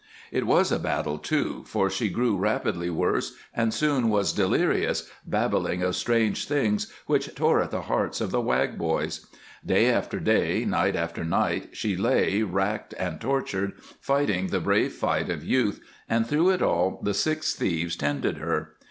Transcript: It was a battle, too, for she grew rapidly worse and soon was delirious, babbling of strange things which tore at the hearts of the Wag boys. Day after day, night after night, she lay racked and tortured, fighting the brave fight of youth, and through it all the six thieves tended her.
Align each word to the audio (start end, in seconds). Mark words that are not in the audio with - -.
It 0.31 0.47
was 0.47 0.71
a 0.71 0.79
battle, 0.79 1.19
too, 1.19 1.63
for 1.67 1.87
she 1.87 2.09
grew 2.09 2.35
rapidly 2.35 2.89
worse 2.89 3.35
and 3.53 3.71
soon 3.71 4.09
was 4.09 4.33
delirious, 4.33 5.07
babbling 5.27 5.83
of 5.83 5.95
strange 5.95 6.47
things 6.47 6.91
which 7.05 7.35
tore 7.35 7.61
at 7.61 7.69
the 7.69 7.81
hearts 7.83 8.19
of 8.19 8.31
the 8.31 8.41
Wag 8.41 8.79
boys. 8.79 9.27
Day 9.63 9.91
after 9.91 10.19
day, 10.19 10.65
night 10.65 10.95
after 10.95 11.23
night, 11.23 11.69
she 11.77 11.95
lay 11.95 12.41
racked 12.41 12.95
and 12.97 13.21
tortured, 13.21 13.73
fighting 13.99 14.47
the 14.47 14.59
brave 14.59 14.93
fight 14.93 15.29
of 15.29 15.43
youth, 15.43 15.79
and 16.09 16.25
through 16.25 16.49
it 16.49 16.63
all 16.63 16.99
the 17.03 17.13
six 17.13 17.53
thieves 17.53 17.95
tended 17.95 18.37
her. 18.39 18.73